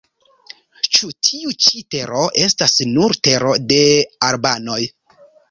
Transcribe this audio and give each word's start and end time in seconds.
Ĉu 0.95 1.09
tiu 1.27 1.53
ĉi 1.65 1.81
tero 1.97 2.23
estas 2.47 2.73
nur 2.95 3.17
tero 3.29 3.53
de 3.75 3.79
albanoj? 4.31 4.81